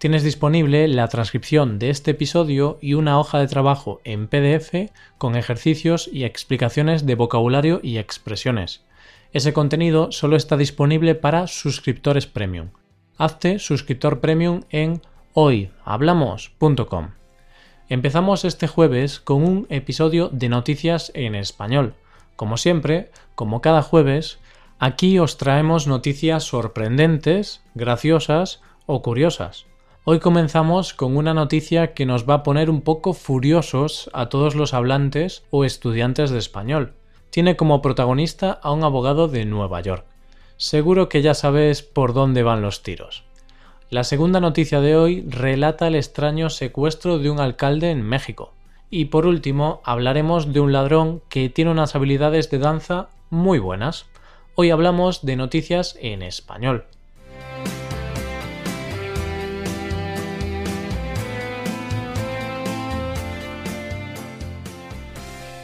tienes 0.00 0.22
disponible 0.22 0.88
la 0.88 1.08
transcripción 1.08 1.78
de 1.78 1.90
este 1.90 2.12
episodio 2.12 2.78
y 2.80 2.94
una 2.94 3.20
hoja 3.20 3.38
de 3.38 3.46
trabajo 3.46 4.00
en 4.04 4.28
PDF 4.28 4.90
con 5.18 5.36
ejercicios 5.36 6.08
y 6.10 6.24
explicaciones 6.24 7.04
de 7.04 7.16
vocabulario 7.16 7.80
y 7.82 7.98
expresiones. 7.98 8.82
Ese 9.34 9.52
contenido 9.52 10.10
solo 10.10 10.36
está 10.36 10.56
disponible 10.56 11.14
para 11.14 11.46
suscriptores 11.48 12.26
premium. 12.26 12.70
Hazte 13.18 13.58
suscriptor 13.58 14.20
premium 14.20 14.62
en 14.70 15.02
hoyhablamos.com. 15.34 17.10
Empezamos 17.90 18.46
este 18.46 18.68
jueves 18.68 19.20
con 19.20 19.44
un 19.44 19.66
episodio 19.68 20.30
de 20.30 20.48
noticias 20.48 21.12
en 21.14 21.34
español. 21.34 21.92
Como 22.36 22.56
siempre, 22.56 23.10
como 23.34 23.60
cada 23.60 23.82
jueves, 23.82 24.38
aquí 24.78 25.18
os 25.18 25.36
traemos 25.36 25.86
noticias 25.86 26.44
sorprendentes, 26.44 27.60
graciosas 27.74 28.62
o 28.86 29.02
curiosas. 29.02 29.69
Hoy 30.02 30.18
comenzamos 30.18 30.94
con 30.94 31.14
una 31.14 31.34
noticia 31.34 31.92
que 31.92 32.06
nos 32.06 32.26
va 32.26 32.34
a 32.34 32.42
poner 32.42 32.70
un 32.70 32.80
poco 32.80 33.12
furiosos 33.12 34.08
a 34.14 34.30
todos 34.30 34.54
los 34.54 34.72
hablantes 34.72 35.44
o 35.50 35.66
estudiantes 35.66 36.30
de 36.30 36.38
español. 36.38 36.94
Tiene 37.28 37.54
como 37.54 37.82
protagonista 37.82 38.50
a 38.62 38.72
un 38.72 38.82
abogado 38.82 39.28
de 39.28 39.44
Nueva 39.44 39.82
York. 39.82 40.06
Seguro 40.56 41.10
que 41.10 41.20
ya 41.20 41.34
sabes 41.34 41.82
por 41.82 42.14
dónde 42.14 42.42
van 42.42 42.62
los 42.62 42.82
tiros. 42.82 43.24
La 43.90 44.02
segunda 44.02 44.40
noticia 44.40 44.80
de 44.80 44.96
hoy 44.96 45.22
relata 45.28 45.86
el 45.86 45.94
extraño 45.94 46.48
secuestro 46.48 47.18
de 47.18 47.28
un 47.28 47.38
alcalde 47.38 47.90
en 47.90 48.00
México. 48.00 48.54
Y 48.88 49.06
por 49.06 49.26
último, 49.26 49.82
hablaremos 49.84 50.54
de 50.54 50.60
un 50.60 50.72
ladrón 50.72 51.20
que 51.28 51.50
tiene 51.50 51.72
unas 51.72 51.94
habilidades 51.94 52.48
de 52.50 52.58
danza 52.58 53.10
muy 53.28 53.58
buenas. 53.58 54.06
Hoy 54.54 54.70
hablamos 54.70 55.26
de 55.26 55.36
noticias 55.36 55.98
en 56.00 56.22
español. 56.22 56.86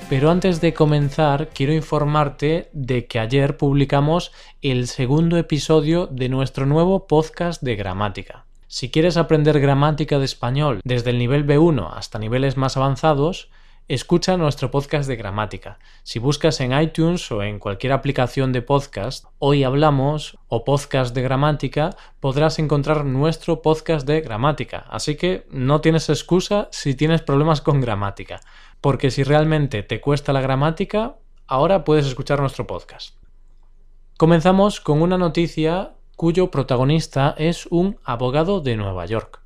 Pero 0.08 0.30
antes 0.30 0.60
de 0.60 0.72
comenzar, 0.72 1.48
quiero 1.48 1.72
informarte 1.72 2.70
de 2.72 3.06
que 3.06 3.18
ayer 3.18 3.56
publicamos 3.56 4.30
el 4.62 4.86
segundo 4.86 5.36
episodio 5.36 6.06
de 6.06 6.28
nuestro 6.28 6.64
nuevo 6.64 7.08
podcast 7.08 7.60
de 7.60 7.74
gramática. 7.74 8.44
Si 8.68 8.88
quieres 8.88 9.16
aprender 9.16 9.58
gramática 9.58 10.20
de 10.20 10.24
español 10.24 10.80
desde 10.84 11.10
el 11.10 11.18
nivel 11.18 11.44
B1 11.44 11.90
hasta 11.92 12.20
niveles 12.20 12.56
más 12.56 12.77
avanzados, 12.77 13.50
escucha 13.88 14.36
nuestro 14.36 14.70
podcast 14.70 15.08
de 15.08 15.16
gramática. 15.16 15.80
Si 16.04 16.20
buscas 16.20 16.60
en 16.60 16.78
iTunes 16.80 17.28
o 17.32 17.42
en 17.42 17.58
cualquier 17.58 17.92
aplicación 17.92 18.52
de 18.52 18.62
podcast, 18.62 19.24
hoy 19.40 19.64
hablamos 19.64 20.38
o 20.46 20.64
podcast 20.64 21.16
de 21.16 21.22
gramática, 21.22 21.90
podrás 22.20 22.60
encontrar 22.60 23.04
nuestro 23.04 23.60
podcast 23.60 24.06
de 24.06 24.20
gramática. 24.20 24.84
Así 24.88 25.16
que 25.16 25.46
no 25.50 25.80
tienes 25.80 26.08
excusa 26.08 26.68
si 26.70 26.94
tienes 26.94 27.22
problemas 27.22 27.60
con 27.60 27.80
gramática 27.80 28.40
porque 28.80 29.10
si 29.10 29.22
realmente 29.22 29.82
te 29.82 30.00
cuesta 30.00 30.32
la 30.32 30.41
gramática, 30.41 31.16
ahora 31.46 31.84
puedes 31.84 32.06
escuchar 32.06 32.41
nuestro 32.41 32.66
podcast. 32.66 33.16
Comenzamos 34.17 34.80
con 34.80 35.02
una 35.02 35.18
noticia 35.18 35.92
cuyo 36.17 36.51
protagonista 36.51 37.34
es 37.36 37.67
un 37.67 37.98
abogado 38.05 38.61
de 38.61 38.77
Nueva 38.77 39.05
York. 39.06 39.42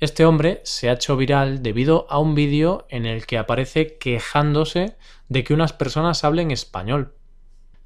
Este 0.00 0.26
hombre 0.26 0.60
se 0.64 0.90
ha 0.90 0.94
hecho 0.94 1.16
viral 1.16 1.62
debido 1.62 2.06
a 2.10 2.18
un 2.18 2.34
vídeo 2.34 2.84
en 2.88 3.06
el 3.06 3.26
que 3.26 3.38
aparece 3.38 3.96
quejándose 3.96 4.96
de 5.28 5.44
que 5.44 5.54
unas 5.54 5.72
personas 5.72 6.24
hablen 6.24 6.50
español. 6.50 7.14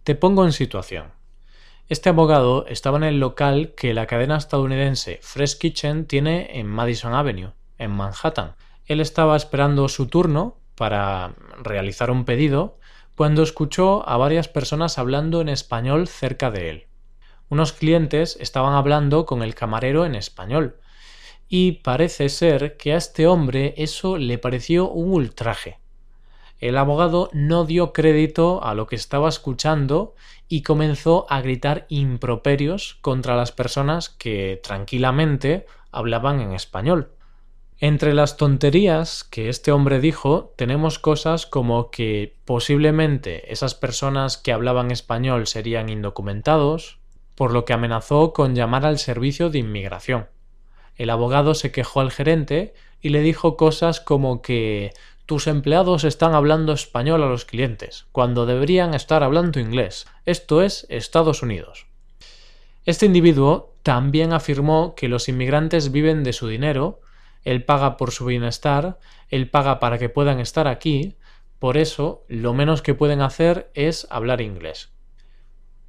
Te 0.05 0.15
pongo 0.15 0.47
en 0.47 0.53
situación. 0.53 1.13
Este 1.89 2.09
abogado 2.09 2.67
estaba 2.67 2.97
en 2.97 3.05
el 3.05 3.21
local 3.21 3.75
que 3.77 3.95
la 3.95 4.07
cadena 4.07 4.37
estadounidense 4.37 5.21
Fresh 5.23 5.59
Kitchen 5.59 6.07
tiene 6.07 6.59
en 6.59 6.67
Madison 6.67 7.15
Avenue, 7.15 7.53
en 7.79 7.91
Manhattan. 7.91 8.57
Él 8.89 9.01
estaba 9.01 9.37
esperando 9.37 9.89
su 9.89 10.07
turno 10.07 10.57
para 10.75 11.35
realizar 11.63 12.11
un 12.11 12.25
pedido 12.25 12.79
cuando 13.15 13.43
escuchó 13.43 14.09
a 14.09 14.17
varias 14.17 14.49
personas 14.49 14.99
hablando 14.99 15.41
en 15.43 15.51
español 15.51 16.09
cerca 16.09 16.51
de 16.51 16.71
él. 16.71 16.87
Unos 17.51 17.73
clientes 17.73 18.39
estaban 18.41 18.75
hablando 18.75 19.27
con 19.27 19.43
el 19.43 19.55
camarero 19.55 20.07
en 20.07 20.15
español, 20.15 20.81
y 21.49 21.73
parece 21.73 22.29
ser 22.29 22.77
que 22.77 22.93
a 22.93 22.97
este 22.97 23.27
hombre 23.27 23.75
eso 23.77 24.19
le 24.19 24.39
pareció 24.39 24.89
un 24.91 25.13
ultraje. 25.13 25.79
El 26.59 26.77
abogado 26.77 27.31
no 27.33 27.65
dio 27.65 27.93
crédito 27.93 28.65
a 28.65 28.75
lo 28.75 28.87
que 28.87 28.97
estaba 28.97 29.29
escuchando 29.29 30.15
y 30.49 30.63
comenzó 30.63 31.27
a 31.29 31.41
gritar 31.41 31.87
improperios 31.89 32.99
contra 33.01 33.37
las 33.37 33.53
personas 33.53 34.09
que 34.09 34.61
tranquilamente 34.63 35.67
hablaban 35.93 36.41
en 36.41 36.53
español. 36.53 37.13
Entre 37.81 38.13
las 38.13 38.37
tonterías 38.37 39.23
que 39.23 39.49
este 39.49 39.71
hombre 39.71 40.01
dijo 40.01 40.53
tenemos 40.57 40.99
cosas 40.99 41.47
como 41.47 41.93
que 41.93 42.35
posiblemente 42.45 43.53
esas 43.53 43.77
personas 43.77 44.37
que 44.37 44.53
hablaban 44.53 44.91
español 44.91 45.47
serían 45.47 45.89
indocumentados, 45.89 46.99
por 47.37 47.53
lo 47.53 47.65
que 47.65 47.73
amenazó 47.73 48.33
con 48.33 48.57
llamar 48.57 48.85
al 48.85 48.99
servicio 48.99 49.49
de 49.49 49.61
inmigración. 49.61 50.27
El 50.97 51.11
abogado 51.11 51.55
se 51.55 51.71
quejó 51.71 52.01
al 52.01 52.11
gerente 52.11 52.75
y 53.01 53.11
le 53.11 53.21
dijo 53.21 53.57
cosas 53.57 54.01
como 54.01 54.43
que 54.43 54.93
tus 55.25 55.47
empleados 55.47 56.03
están 56.03 56.35
hablando 56.35 56.73
español 56.73 57.23
a 57.23 57.29
los 57.29 57.45
clientes, 57.45 58.07
cuando 58.11 58.45
deberían 58.45 58.93
estar 58.93 59.23
hablando 59.23 59.61
inglés. 59.61 60.09
Esto 60.27 60.63
es 60.63 60.85
Estados 60.89 61.45
Unidos. 61.45 61.87
Este 62.87 63.07
individuo 63.07 63.77
también 63.85 64.33
afirmó 64.33 64.97
que 64.97 65.07
los 65.07 65.29
inmigrantes 65.29 65.93
viven 65.93 66.25
de 66.25 66.33
su 66.33 66.49
dinero 66.49 67.01
él 67.45 67.65
paga 67.65 67.97
por 67.97 68.11
su 68.11 68.27
bienestar, 68.27 68.99
Él 69.29 69.49
paga 69.51 69.79
para 69.81 69.99
que 69.99 70.09
puedan 70.09 70.41
estar 70.41 70.69
aquí, 70.69 71.17
por 71.59 71.77
eso 71.77 72.25
lo 72.29 72.55
menos 72.55 72.83
que 72.83 72.95
pueden 72.95 73.21
hacer 73.21 73.71
es 73.75 74.07
hablar 74.11 74.41
inglés. 74.41 74.91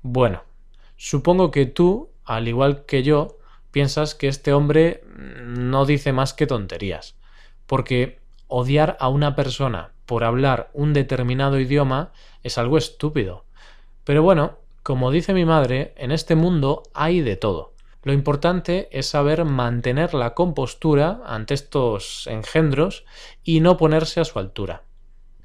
Bueno, 0.01 0.43
supongo 0.95 1.51
que 1.51 1.65
tú, 1.65 2.09
al 2.25 2.47
igual 2.47 2.85
que 2.85 3.03
yo, 3.03 3.37
piensas 3.71 4.15
que 4.15 4.27
este 4.27 4.53
hombre 4.53 5.03
no 5.15 5.85
dice 5.85 6.13
más 6.13 6.33
que 6.33 6.47
tonterías, 6.47 7.15
porque 7.65 8.19
odiar 8.47 8.97
a 8.99 9.09
una 9.09 9.35
persona 9.35 9.91
por 10.05 10.23
hablar 10.23 10.71
un 10.73 10.93
determinado 10.93 11.59
idioma 11.59 12.11
es 12.41 12.57
algo 12.57 12.77
estúpido. 12.77 13.45
Pero 14.03 14.23
bueno, 14.23 14.57
como 14.81 15.11
dice 15.11 15.33
mi 15.33 15.45
madre, 15.45 15.93
en 15.97 16.11
este 16.11 16.35
mundo 16.35 16.83
hay 16.93 17.21
de 17.21 17.35
todo. 17.35 17.73
Lo 18.03 18.13
importante 18.13 18.87
es 18.91 19.07
saber 19.07 19.43
mantener 19.43 20.13
la 20.13 20.33
compostura 20.33 21.21
ante 21.25 21.53
estos 21.53 22.27
engendros 22.27 23.05
y 23.43 23.59
no 23.59 23.75
ponerse 23.75 24.21
a 24.21 24.25
su 24.25 24.39
altura. 24.39 24.83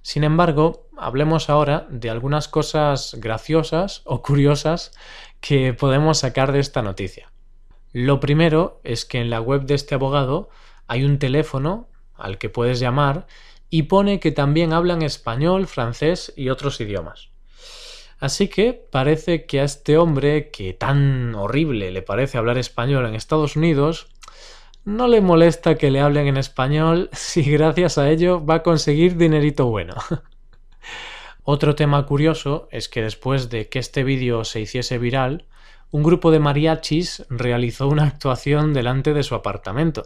Sin 0.03 0.23
embargo, 0.23 0.87
hablemos 0.97 1.51
ahora 1.51 1.87
de 1.91 2.11
algunas 2.11 2.47
cosas 2.47 3.17
graciosas 3.19 4.03
o 4.05 4.23
curiosas 4.23 4.93
que 5.41 5.73
podemos 5.75 6.19
sacar 6.19 6.53
de 6.53 6.61
esta 6.61 6.83
noticia. 6.83 7.33
Lo 7.93 8.21
primero 8.21 8.81
es 8.85 9.05
que 9.05 9.21
en 9.21 9.31
la 9.31 9.41
web 9.41 9.63
de 9.63 9.75
este 9.75 9.95
abogado 9.95 10.49
hay 10.87 11.05
un 11.05 11.19
teléfono 11.19 11.89
al 12.15 12.39
que 12.39 12.51
puedes 12.51 12.81
llamar 12.81 13.27
y 13.71 13.85
pone 13.85 14.21
que 14.21 14.31
también 14.31 14.73
hablan 14.73 15.03
español, 15.03 15.67
francés 15.67 16.33
y 16.37 16.51
otros 16.51 16.81
idiomas. 16.81 17.34
Así 18.25 18.49
que 18.49 18.73
parece 18.73 19.45
que 19.45 19.61
a 19.61 19.65
este 19.65 19.99
hombre, 19.99 20.51
que 20.51 20.73
tan 20.73 21.35
horrible 21.35 21.91
le 21.91 22.01
parece 22.01 22.39
hablar 22.39 22.57
español 22.57 23.05
en 23.05 23.15
Estados 23.15 23.55
Unidos, 23.55 24.07
no 24.87 25.09
le 25.09 25.21
molesta 25.21 25.75
que 25.75 25.91
le 25.91 26.01
hablen 26.01 26.29
en 26.29 26.39
español 26.39 27.11
si 27.13 27.43
gracias 27.43 27.99
a 27.99 28.09
ello 28.09 28.43
va 28.43 28.55
a 28.55 28.63
conseguir 28.63 29.19
dinerito 29.19 29.67
bueno. 29.67 29.93
Otro 31.43 31.75
tema 31.75 32.07
curioso 32.07 32.67
es 32.71 32.89
que 32.89 33.03
después 33.03 33.51
de 33.51 33.69
que 33.69 33.79
este 33.79 34.05
vídeo 34.05 34.45
se 34.45 34.61
hiciese 34.61 34.97
viral, 34.97 35.45
un 35.91 36.03
grupo 36.03 36.31
de 36.31 36.39
mariachis 36.39 37.27
realizó 37.29 37.89
una 37.89 38.05
actuación 38.05 38.73
delante 38.73 39.13
de 39.13 39.23
su 39.23 39.35
apartamento. 39.35 40.03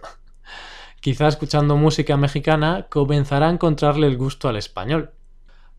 Quizá 0.99 1.29
escuchando 1.29 1.77
música 1.77 2.17
mexicana 2.17 2.89
comenzará 2.91 3.47
a 3.47 3.53
encontrarle 3.53 4.09
el 4.09 4.17
gusto 4.17 4.49
al 4.49 4.57
español. 4.57 5.13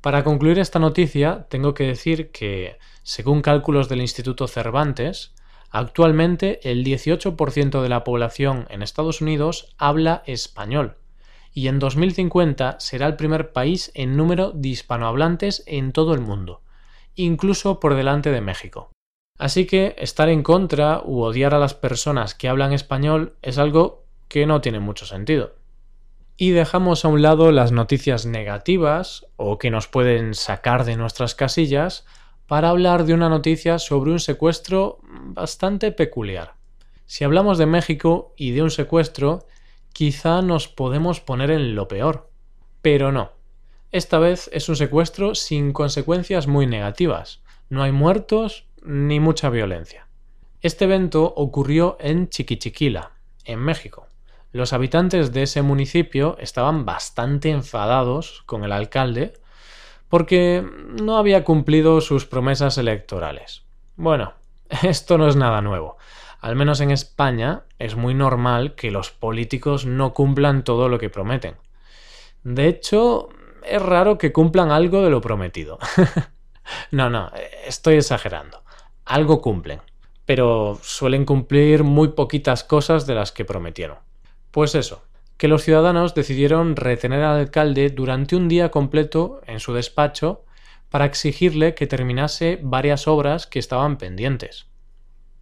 Para 0.01 0.24
concluir 0.24 0.60
esta 0.60 0.80
noticia, 0.80 1.46
tengo 1.50 1.74
que 1.74 1.84
decir 1.84 2.31
que, 2.31 2.78
según 3.04 3.42
cálculos 3.42 3.90
del 3.90 4.00
Instituto 4.00 4.48
Cervantes, 4.48 5.34
actualmente 5.72 6.62
el 6.69 6.86
18% 6.86 7.81
de 7.81 7.90
la 7.90 8.06
población 8.06 8.66
en 8.69 8.81
Estados 8.81 9.19
Unidos 9.19 9.75
habla 9.78 10.24
español, 10.25 10.96
y 11.54 11.68
en 11.68 11.80
2050 11.80 12.80
será 12.80 13.07
el 13.07 13.18
primer 13.18 13.51
país 13.51 13.92
en 13.94 14.16
número 14.16 14.51
de 14.51 14.69
hispanohablantes 14.69 15.63
en 15.66 15.92
todo 15.92 16.13
el 16.13 16.22
mundo, 16.22 16.62
incluso 17.16 17.81
por 17.81 17.95
delante 17.95 18.31
de 18.31 18.40
México. 18.40 18.92
Así 19.38 19.66
que 19.66 19.95
estar 19.98 20.30
en 20.30 20.44
contra 20.44 21.02
u 21.04 21.22
odiar 21.24 21.54
a 21.54 21.60
las 21.60 21.74
personas 21.74 22.36
que 22.36 22.48
hablan 22.48 22.72
español 22.72 23.36
es 23.42 23.57
algo 23.57 24.06
que 24.30 24.45
no 24.45 24.62
tiene 24.62 24.80
mucho 24.80 25.06
sentido. 25.06 25.58
Y 26.41 26.51
dejamos 26.51 27.03
a 27.03 27.09
un 27.09 27.21
lado 27.21 27.51
las 27.51 27.74
noticias 27.74 28.25
negativas 28.25 29.25
o 29.36 29.57
que 29.57 29.69
nos 29.69 29.89
pueden 29.89 30.33
sacar 30.33 30.86
de 30.86 30.95
nuestras 30.95 31.36
casillas 31.36 32.06
para 32.47 32.69
hablar 32.69 33.03
de 33.03 33.13
una 33.13 33.27
noticia 33.27 33.77
sobre 33.77 34.12
un 34.12 34.21
secuestro 34.21 35.00
bastante 35.03 35.91
peculiar. 35.91 36.53
Si 37.06 37.25
hablamos 37.25 37.57
de 37.57 37.65
México 37.65 38.33
y 38.38 38.51
de 38.51 38.63
un 38.63 38.71
secuestro, 38.71 39.47
quizá 39.91 40.41
nos 40.41 40.69
podemos 40.69 41.19
poner 41.19 41.51
en 41.51 41.75
lo 41.75 41.89
peor. 41.89 42.30
Pero 42.81 43.12
no. 43.12 43.33
Esta 43.92 44.18
vez 44.18 44.50
es 44.53 44.69
un 44.69 44.77
secuestro 44.77 45.35
sin 45.35 45.74
consecuencias 45.74 46.47
muy 46.47 46.68
negativas. 46.68 47.42
No 47.68 47.83
hay 47.83 47.92
muertos 47.92 48.63
ni 48.81 49.19
mucha 49.19 49.50
violencia. 49.50 50.07
Este 50.62 50.85
evento 50.85 51.33
ocurrió 51.35 51.97
en 52.00 52.30
Chiquichiquila, 52.30 53.12
en 53.44 53.59
México. 53.59 54.08
Los 54.51 54.74
habitantes 54.74 55.31
de 55.31 55.44
ese 55.44 55.62
municipio 55.62 56.36
estaban 56.40 56.86
bastante 56.86 57.50
enfadados 57.50 58.42
con 58.46 58.63
el 58.63 58.72
alcalde 58.72 59.34
porque 60.07 60.66
no 61.01 61.18
había 61.18 61.44
cumplido 61.44 62.01
sus 62.01 62.25
promesas 62.25 62.78
electorales. 62.80 63.63
Bueno, 63.96 64.34
esto 64.84 65.18
no 65.18 65.28
es 65.28 65.36
nada 65.36 65.62
nuevo. 65.62 65.98
Al 66.42 66.56
menos 66.56 66.80
en 66.81 66.90
España 66.90 67.63
es 67.78 67.96
muy 67.96 68.13
normal 68.13 68.74
que 68.75 68.92
los 68.92 69.12
políticos 69.12 69.86
no 69.86 70.13
cumplan 70.13 70.63
todo 70.63 70.90
lo 70.90 70.98
que 70.98 71.10
prometen. 71.10 71.56
De 72.44 72.68
hecho, 72.68 73.30
es 73.63 73.81
raro 73.81 74.18
que 74.18 74.31
cumplan 74.31 74.72
algo 74.72 75.04
de 75.04 75.10
lo 75.10 75.22
prometido. 75.22 75.78
no, 76.92 77.10
no, 77.10 77.31
estoy 77.66 77.95
exagerando. 77.95 78.63
Algo 79.06 79.42
cumplen, 79.42 79.81
pero 80.25 80.80
suelen 80.81 81.25
cumplir 81.25 81.84
muy 81.84 82.10
poquitas 82.10 82.63
cosas 82.63 83.06
de 83.06 83.16
las 83.16 83.31
que 83.31 83.45
prometieron. 83.45 83.98
Pues 84.51 84.75
eso, 84.75 85.04
que 85.38 85.48
los 85.48 85.63
ciudadanos 85.63 86.16
decidieron 86.16 86.75
retener 86.75 87.22
al 87.24 87.40
alcalde 87.40 87.90
durante 87.90 88.36
un 88.36 88.48
día 88.48 88.72
completo 88.72 89.42
en 89.46 89.60
su 89.60 89.74
despacho 89.74 90.44
para 90.90 91.06
exigirle 91.06 91.75
que 91.75 91.88
terminase 91.88 92.60
varias 92.62 93.07
obras 93.07 93.48
que 93.48 93.60
estaban 93.60 93.98
pendientes. 93.98 94.68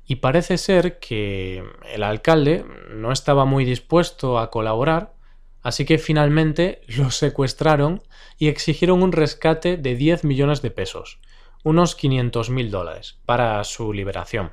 Y 0.06 0.18
parece 0.18 0.58
ser 0.58 1.00
que 1.00 1.64
el 1.92 2.04
alcalde 2.04 2.66
no 2.92 3.12
estaba 3.12 3.46
muy 3.46 3.66
dispuesto 3.66 4.40
a 4.40 4.52
colaborar, 4.52 5.14
así 5.62 5.86
que 5.86 5.98
finalmente 5.98 6.82
lo 6.88 7.12
secuestraron 7.12 8.04
y 8.38 8.48
exigieron 8.48 9.04
un 9.04 9.12
rescate 9.12 9.78
de 9.78 9.96
10 9.96 10.26
millones 10.26 10.62
de 10.62 10.72
pesos, 10.72 11.20
unos 11.64 11.96
500 11.96 12.50
mil 12.50 12.72
dólares, 12.72 13.20
para 13.26 13.64
su 13.64 13.94
liberación. 13.94 14.52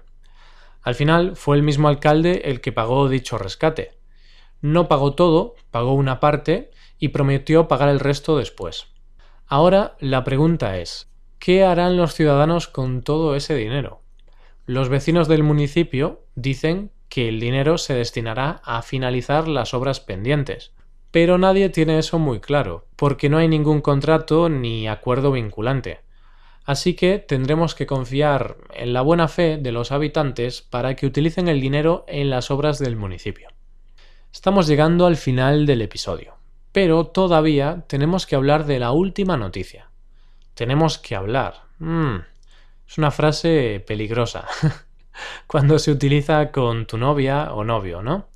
Al 0.83 0.95
final 0.95 1.37
fue 1.37 1.57
el 1.57 1.63
mismo 1.63 1.89
alcalde 1.89 2.43
el 2.47 2.61
que 2.61 2.73
pagó 2.73 3.09
dicho 3.09 3.39
rescate. 3.39 3.93
No 4.65 4.89
pagó 4.89 5.13
todo, 5.13 5.57
pagó 5.71 5.93
una 5.93 6.21
parte 6.21 6.71
y 6.99 7.09
prometió 7.09 7.69
pagar 7.69 7.91
el 7.91 8.01
resto 8.01 8.39
después. 8.39 8.87
Ahora 9.47 9.95
la 10.01 10.25
pregunta 10.25 10.79
es, 10.79 11.11
¿qué 11.39 11.65
harán 11.65 11.99
los 11.99 12.15
ciudadanos 12.15 12.67
con 12.67 13.03
todo 13.03 13.37
ese 13.37 13.55
dinero? 13.55 14.01
Los 14.65 14.89
vecinos 14.89 15.29
del 15.29 15.43
municipio 15.43 16.23
dicen 16.35 16.93
que 17.11 17.29
el 17.29 17.41
dinero 17.41 17.77
se 17.77 17.93
destinará 17.93 18.63
a 18.65 18.81
finalizar 18.81 19.49
las 19.49 19.75
obras 19.75 20.01
pendientes, 20.01 20.73
pero 21.11 21.37
nadie 21.37 21.69
tiene 21.69 21.99
eso 21.99 22.19
muy 22.19 22.41
claro, 22.41 22.87
porque 22.97 23.29
no 23.29 23.37
hay 23.37 23.49
ningún 23.49 23.83
contrato 23.83 24.49
ni 24.49 24.89
acuerdo 24.89 25.31
vinculante. 25.31 26.01
Así 26.65 26.95
que 26.95 27.19
tendremos 27.19 27.75
que 27.75 27.85
confiar 27.85 28.57
en 28.73 28.95
la 28.95 29.03
buena 29.03 29.29
fe 29.29 29.59
de 29.59 29.73
los 29.73 29.93
habitantes 29.93 30.63
para 30.63 30.97
que 30.97 31.05
utilicen 31.05 31.49
el 31.49 31.61
dinero 31.61 32.07
en 32.09 32.31
las 32.31 32.51
obras 32.51 32.79
del 32.79 32.97
municipio. 32.97 33.51
Estamos 34.35 34.67
llegando 34.67 35.07
al 35.07 35.17
final 35.17 35.65
del 35.65 35.81
episodio, 35.81 36.35
pero 36.73 37.07
todavía 37.07 37.85
tenemos 37.87 38.27
que 38.27 38.35
hablar 38.35 38.67
de 38.67 38.81
la 38.81 38.91
última 38.91 39.37
noticia. 39.37 39.91
Tenemos 40.55 40.99
que 40.99 41.15
hablar. 41.15 41.63
Mm, 41.79 42.17
es 42.87 42.99
una 42.99 43.13
frase 43.13 43.83
peligrosa 43.87 44.47
cuando 45.47 45.79
se 45.79 45.93
utiliza 45.93 46.51
con 46.51 46.85
tu 46.87 46.99
novia 46.99 47.55
o 47.55 47.63
novio, 47.63 48.03
¿no? 48.03 48.27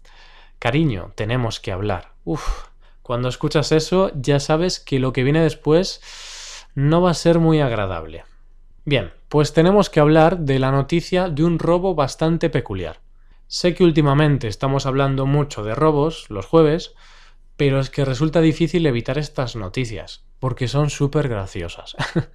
Cariño, 0.61 1.11
tenemos 1.17 1.59
que 1.59 1.73
hablar. 1.73 2.13
Uf, 2.25 2.69
cuando 3.03 3.29
escuchas 3.29 3.73
eso 3.73 4.13
ya 4.15 4.39
sabes 4.39 4.79
que 4.79 5.01
lo 5.01 5.13
que 5.13 5.25
viene 5.25 5.43
después 5.43 6.01
no 6.77 7.03
va 7.03 7.11
a 7.11 7.15
ser 7.15 7.41
muy 7.41 7.61
agradable. 7.61 8.25
Bien, 8.85 9.13
pues 9.29 9.53
tenemos 9.53 9.91
que 9.91 9.99
hablar 9.99 10.39
de 10.39 10.61
la 10.61 10.71
noticia 10.71 11.29
de 11.29 11.43
un 11.43 11.59
robo 11.59 11.97
bastante 11.97 12.51
peculiar. 12.51 13.01
Sé 13.51 13.75
que 13.75 13.83
últimamente 13.83 14.47
estamos 14.47 14.85
hablando 14.85 15.25
mucho 15.25 15.65
de 15.65 15.75
robos 15.75 16.27
los 16.29 16.45
jueves, 16.45 16.95
pero 17.57 17.81
es 17.81 17.89
que 17.89 18.05
resulta 18.05 18.43
difícil 18.43 18.85
evitar 18.85 19.17
estas 19.17 19.57
noticias, 19.57 20.23
porque 20.39 20.69
son 20.69 20.91
súper 20.91 21.29
graciosas. 21.29 21.97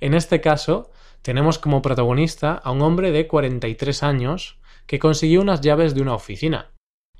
en 0.00 0.12
este 0.12 0.42
caso, 0.42 0.90
tenemos 1.22 1.58
como 1.58 1.80
protagonista 1.80 2.52
a 2.52 2.70
un 2.70 2.82
hombre 2.82 3.12
de 3.12 3.26
43 3.26 4.02
años 4.02 4.58
que 4.86 4.98
consiguió 4.98 5.40
unas 5.40 5.62
llaves 5.62 5.94
de 5.94 6.02
una 6.02 6.14
oficina 6.14 6.70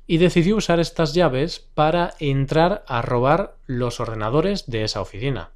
y 0.05 0.19
decidió 0.19 0.55
usar 0.55 0.79
estas 0.79 1.15
llaves 1.15 1.59
para 1.73 2.13
entrar 2.19 2.85
a 2.87 3.01
robar 3.01 3.57
los 3.65 3.99
ordenadores 3.99 4.67
de 4.67 4.83
esa 4.83 5.01
oficina. 5.01 5.53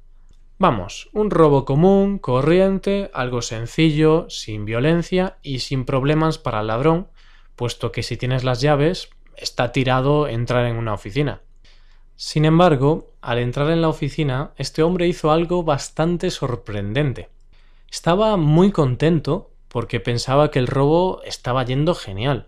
Vamos, 0.58 1.10
un 1.12 1.30
robo 1.30 1.64
común, 1.64 2.18
corriente, 2.18 3.08
algo 3.14 3.40
sencillo, 3.40 4.26
sin 4.28 4.64
violencia 4.64 5.38
y 5.42 5.60
sin 5.60 5.84
problemas 5.84 6.38
para 6.38 6.60
el 6.60 6.66
ladrón, 6.66 7.08
puesto 7.56 7.92
que 7.92 8.02
si 8.02 8.16
tienes 8.16 8.44
las 8.44 8.60
llaves, 8.60 9.10
está 9.36 9.72
tirado 9.72 10.28
entrar 10.28 10.66
en 10.66 10.76
una 10.76 10.94
oficina. 10.94 11.42
Sin 12.16 12.44
embargo, 12.44 13.12
al 13.20 13.38
entrar 13.38 13.70
en 13.70 13.82
la 13.82 13.88
oficina, 13.88 14.52
este 14.56 14.82
hombre 14.82 15.08
hizo 15.08 15.32
algo 15.32 15.64
bastante 15.64 16.30
sorprendente. 16.30 17.28
Estaba 17.90 18.36
muy 18.36 18.70
contento 18.70 19.50
porque 19.68 20.00
pensaba 20.00 20.50
que 20.50 20.58
el 20.58 20.66
robo 20.66 21.22
estaba 21.24 21.64
yendo 21.64 21.94
genial. 21.94 22.46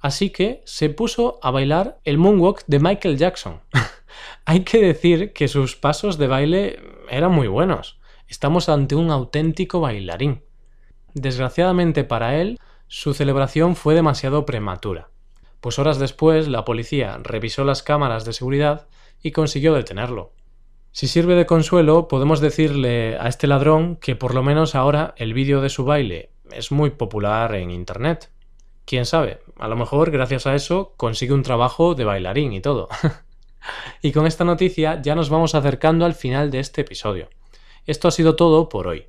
Así 0.00 0.30
que 0.30 0.62
se 0.64 0.90
puso 0.90 1.38
a 1.42 1.50
bailar 1.50 1.98
el 2.04 2.18
moonwalk 2.18 2.64
de 2.66 2.78
Michael 2.78 3.16
Jackson. 3.16 3.60
Hay 4.44 4.60
que 4.60 4.78
decir 4.78 5.32
que 5.32 5.48
sus 5.48 5.76
pasos 5.76 6.18
de 6.18 6.26
baile 6.26 6.80
eran 7.08 7.32
muy 7.32 7.48
buenos. 7.48 7.98
Estamos 8.28 8.68
ante 8.68 8.94
un 8.94 9.10
auténtico 9.10 9.80
bailarín. 9.80 10.42
Desgraciadamente 11.14 12.04
para 12.04 12.40
él, 12.40 12.58
su 12.94 13.12
celebración 13.12 13.74
fue 13.74 13.96
demasiado 13.96 14.46
prematura, 14.46 15.08
pues 15.60 15.80
horas 15.80 15.98
después 15.98 16.46
la 16.46 16.64
policía 16.64 17.18
revisó 17.20 17.64
las 17.64 17.82
cámaras 17.82 18.24
de 18.24 18.32
seguridad 18.32 18.86
y 19.20 19.32
consiguió 19.32 19.74
detenerlo. 19.74 20.30
Si 20.92 21.08
sirve 21.08 21.34
de 21.34 21.44
consuelo, 21.44 22.06
podemos 22.06 22.38
decirle 22.38 23.18
a 23.18 23.26
este 23.26 23.48
ladrón 23.48 23.96
que 23.96 24.14
por 24.14 24.32
lo 24.32 24.44
menos 24.44 24.76
ahora 24.76 25.12
el 25.16 25.34
vídeo 25.34 25.60
de 25.60 25.70
su 25.70 25.84
baile 25.84 26.30
es 26.52 26.70
muy 26.70 26.90
popular 26.90 27.56
en 27.56 27.72
Internet. 27.72 28.30
Quién 28.84 29.06
sabe, 29.06 29.40
a 29.58 29.66
lo 29.66 29.74
mejor 29.74 30.12
gracias 30.12 30.46
a 30.46 30.54
eso 30.54 30.94
consigue 30.96 31.34
un 31.34 31.42
trabajo 31.42 31.96
de 31.96 32.04
bailarín 32.04 32.52
y 32.52 32.60
todo. 32.60 32.88
y 34.02 34.12
con 34.12 34.24
esta 34.24 34.44
noticia 34.44 35.02
ya 35.02 35.16
nos 35.16 35.30
vamos 35.30 35.56
acercando 35.56 36.04
al 36.04 36.14
final 36.14 36.52
de 36.52 36.60
este 36.60 36.82
episodio. 36.82 37.28
Esto 37.86 38.06
ha 38.06 38.12
sido 38.12 38.36
todo 38.36 38.68
por 38.68 38.86
hoy. 38.86 39.08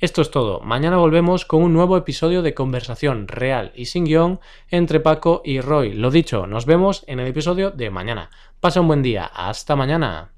Esto 0.00 0.22
es 0.22 0.30
todo. 0.30 0.60
Mañana 0.60 0.96
volvemos 0.96 1.44
con 1.44 1.60
un 1.60 1.72
nuevo 1.72 1.96
episodio 1.96 2.42
de 2.42 2.54
conversación 2.54 3.26
real 3.26 3.72
y 3.74 3.86
sin 3.86 4.04
guion 4.04 4.38
entre 4.68 5.00
Paco 5.00 5.42
y 5.44 5.60
Roy. 5.60 5.92
Lo 5.92 6.12
dicho, 6.12 6.46
nos 6.46 6.66
vemos 6.66 7.02
en 7.08 7.18
el 7.18 7.26
episodio 7.26 7.72
de 7.72 7.90
mañana. 7.90 8.30
Pasa 8.60 8.80
un 8.80 8.86
buen 8.86 9.02
día. 9.02 9.24
Hasta 9.24 9.74
mañana. 9.74 10.37